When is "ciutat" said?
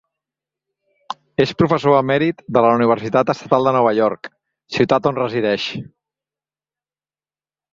4.79-5.11